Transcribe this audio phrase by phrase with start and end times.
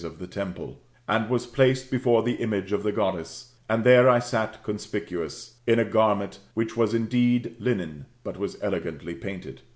[0.03, 4.17] of the temple], and was placed before the image of the Gpddess, and there I
[4.17, 9.61] sat conspicuous, in a garment which was indeed linen, but was elegantly painted.